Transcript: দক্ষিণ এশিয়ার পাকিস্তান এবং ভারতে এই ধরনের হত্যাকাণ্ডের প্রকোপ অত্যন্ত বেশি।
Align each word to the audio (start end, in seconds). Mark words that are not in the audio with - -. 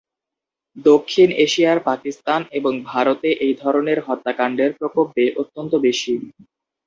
দক্ষিণ 0.85 1.29
এশিয়ার 1.45 1.79
পাকিস্তান 1.89 2.41
এবং 2.51 2.73
ভারতে 2.85 3.29
এই 3.45 3.53
ধরনের 3.61 3.99
হত্যাকাণ্ডের 4.07 4.71
প্রকোপ 4.79 5.07
অত্যন্ত 5.37 5.73
বেশি। 5.85 6.13